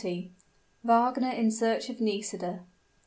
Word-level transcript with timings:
WAGNER 0.83 1.29
IN 1.29 1.51
SEARCH 1.51 1.89
OF 1.91 2.01
NISIDA. 2.01 2.63